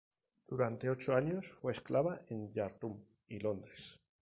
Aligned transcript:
Durante 0.47 0.89
ocho 0.89 1.13
años 1.13 1.47
fue 1.49 1.73
esclava 1.73 2.21
en 2.29 2.51
Jartum 2.55 2.97
y 3.27 3.37
Londres. 3.37 3.99